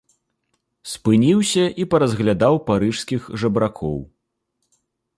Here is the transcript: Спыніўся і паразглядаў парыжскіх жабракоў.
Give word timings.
Спыніўся 0.93 1.65
і 1.85 1.87
паразглядаў 1.93 2.55
парыжскіх 2.71 3.21
жабракоў. 3.45 3.99